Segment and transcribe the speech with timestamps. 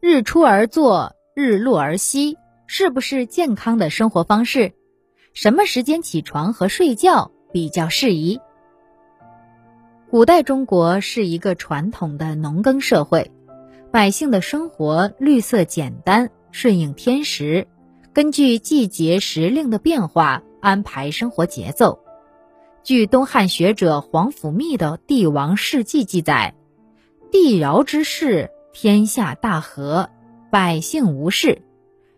[0.00, 2.38] 日出而作，日落而息，
[2.68, 4.72] 是不是健康的生活方式？
[5.34, 8.38] 什么时间起床和睡觉比较适宜？
[10.08, 13.32] 古代中国是一个传统的农耕社会，
[13.90, 17.66] 百姓的生活绿色简单，顺应天时，
[18.12, 21.98] 根据季节时令的变化安排生活节奏。
[22.84, 26.54] 据东汉学者皇甫谧的《帝王世纪》记载，
[27.32, 30.08] 帝尧之世，天下大和，
[30.52, 31.62] 百姓无事，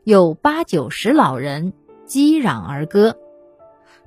[0.05, 1.73] 有八九十老人
[2.05, 3.16] 击壤而歌。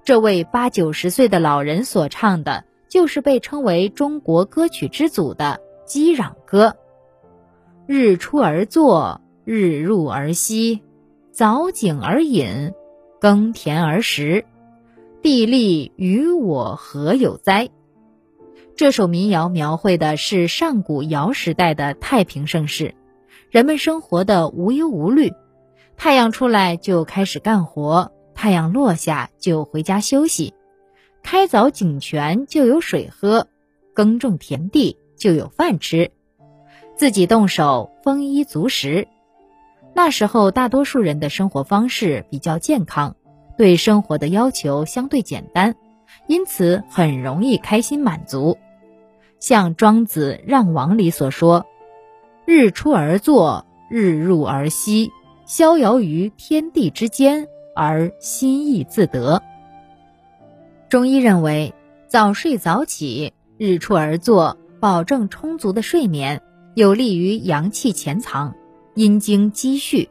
[0.03, 2.63] 这位八九十岁的老人所唱的。
[2.87, 6.67] 就是被称为中国歌曲之祖的《击壤歌》。
[7.87, 10.83] 日出而作，日入而息，
[11.31, 12.71] 早井而饮，
[13.19, 14.45] 耕田而食，
[15.23, 17.71] 地利与我何有哉？
[18.75, 22.95] 这首民谣描绘的是上古尧时代的太平盛世，
[23.51, 25.31] 人们生活的无忧无虑，
[25.95, 30.55] 太阳出来就开始干活，太阳落下就回家休息。
[31.21, 33.47] 开凿井泉就有水喝，
[33.93, 36.11] 耕种田地就有饭吃，
[36.95, 39.07] 自己动手丰衣足食。
[39.93, 43.15] 那时候大多数人的生活方式比较健康，
[43.55, 45.75] 对生活的要求相对简单，
[46.25, 48.57] 因此很容易开心满足。
[49.43, 51.65] 像《庄子·让王》里所说
[52.47, 55.11] ：“日出而作，日入而息，
[55.45, 59.43] 逍遥于天地之间，而心意自得。”
[60.87, 61.73] 中医认为，
[62.07, 66.41] 早睡早起，日出而作，保证充足的睡眠，
[66.73, 68.55] 有利于阳气潜藏，
[68.95, 70.07] 阴精积蓄。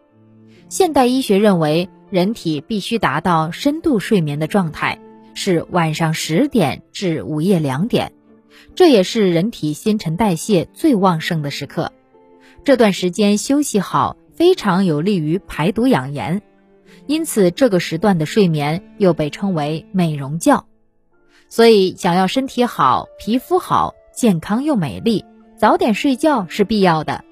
[0.68, 4.98] 现代医学认为，人体必须达到深度睡眠的状态，
[5.32, 8.12] 是晚上十点至午夜两点，
[8.74, 11.92] 这也是人体新陈代谢最旺盛的时刻。
[12.64, 16.42] 这段时间休息好，非常有利于排毒养颜，
[17.06, 20.66] 因此这个时段的睡眠又被称为美容觉。
[21.48, 25.24] 所以，想要身体好、皮肤好、健康又美丽，
[25.58, 27.24] 早点睡觉是必要的。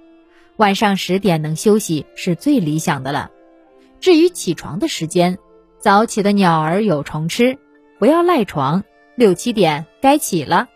[0.57, 3.31] 晚上十点能休息是最理想的了。
[3.99, 5.39] 至于起床的时间，
[5.79, 7.57] 早起的鸟儿有虫吃，
[7.99, 10.69] 不要赖床，六七点该起了。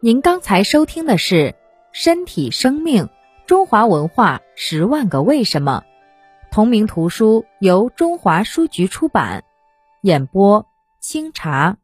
[0.00, 1.34] 您刚才收听的是
[1.90, 3.08] 《身体生命：
[3.46, 5.82] 中华文化十万个为什么》，
[6.52, 9.42] 同名图书由中华书局出版，
[10.00, 10.66] 演播
[11.00, 11.78] 清茶。